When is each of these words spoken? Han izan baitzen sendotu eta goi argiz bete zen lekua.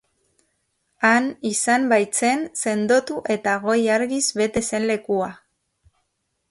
Han 1.09 1.27
izan 1.49 1.85
baitzen 1.91 2.41
sendotu 2.63 3.19
eta 3.37 3.55
goi 3.67 3.79
argiz 3.99 4.25
bete 4.41 4.67
zen 4.71 4.91
lekua. 4.93 5.31